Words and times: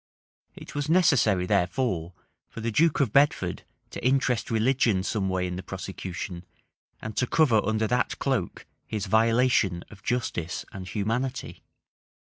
It 0.55 0.73
was 0.73 0.89
necessary, 0.89 1.45
therefore, 1.45 2.13
for 2.49 2.59
the 2.59 2.71
duke 2.71 3.01
of 3.01 3.13
Bedford 3.13 3.61
to 3.91 4.03
interest 4.03 4.49
religion 4.49 5.03
some 5.03 5.29
way 5.29 5.45
in 5.45 5.57
the 5.57 5.61
prosecution, 5.61 6.43
and 7.03 7.15
to 7.17 7.27
cover 7.27 7.61
under 7.63 7.85
that 7.85 8.17
cloak 8.17 8.65
his 8.87 9.05
violation 9.05 9.83
of 9.91 10.01
justice 10.01 10.65
and 10.71 10.87
humanity. 10.87 11.61